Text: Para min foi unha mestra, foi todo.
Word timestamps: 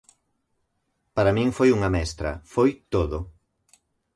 Para 1.15 1.35
min 1.37 1.49
foi 1.57 1.69
unha 1.77 1.89
mestra, 1.97 2.31
foi 2.53 2.69
todo. 2.93 3.17